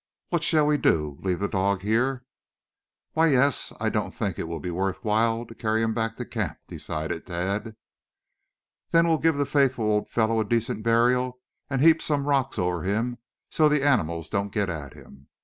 What 0.29 0.41
shall 0.43 0.65
we 0.65 0.77
do, 0.77 1.19
leave 1.21 1.41
the 1.41 1.47
dog 1.47 1.83
here?" 1.83 2.25
"Why, 3.13 3.27
yes, 3.27 3.71
I 3.79 3.89
don't 3.89 4.15
think 4.15 4.39
it 4.39 4.47
will 4.47 4.59
be 4.59 4.71
worth 4.71 4.97
while 5.03 5.45
to 5.45 5.53
carry 5.53 5.83
him 5.83 5.93
back 5.93 6.17
to 6.17 6.25
camp," 6.25 6.57
decided 6.67 7.27
Tad. 7.27 7.75
"Then 8.89 9.07
we'll 9.07 9.19
give 9.19 9.37
the 9.37 9.45
faithful 9.45 9.85
old 9.85 10.09
fellow 10.09 10.39
a 10.39 10.43
decent 10.43 10.81
burial 10.81 11.37
and 11.69 11.83
heap 11.83 12.01
some 12.01 12.25
rocks 12.25 12.57
over 12.57 12.81
him 12.81 13.19
so 13.51 13.69
the 13.69 13.83
animals 13.85 14.27
don't 14.27 14.51
get 14.51 14.69
at 14.71 14.93
him. 14.95 15.27